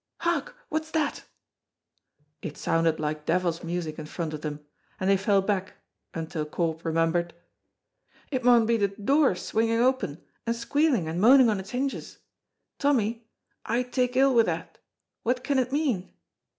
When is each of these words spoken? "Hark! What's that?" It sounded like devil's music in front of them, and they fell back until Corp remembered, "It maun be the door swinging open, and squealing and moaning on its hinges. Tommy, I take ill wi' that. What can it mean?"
"Hark! 0.21 0.55
What's 0.69 0.89
that?" 0.89 1.25
It 2.41 2.57
sounded 2.57 2.99
like 2.99 3.27
devil's 3.27 3.63
music 3.63 3.99
in 3.99 4.07
front 4.07 4.33
of 4.33 4.41
them, 4.41 4.61
and 4.99 5.07
they 5.07 5.15
fell 5.15 5.43
back 5.43 5.73
until 6.15 6.43
Corp 6.43 6.83
remembered, 6.83 7.35
"It 8.31 8.43
maun 8.43 8.65
be 8.65 8.77
the 8.77 8.87
door 8.87 9.35
swinging 9.35 9.79
open, 9.79 10.19
and 10.47 10.55
squealing 10.55 11.07
and 11.07 11.21
moaning 11.21 11.51
on 11.51 11.59
its 11.59 11.69
hinges. 11.69 12.17
Tommy, 12.79 13.27
I 13.63 13.83
take 13.83 14.15
ill 14.15 14.33
wi' 14.33 14.41
that. 14.41 14.79
What 15.21 15.43
can 15.43 15.59
it 15.59 15.71
mean?" 15.71 16.11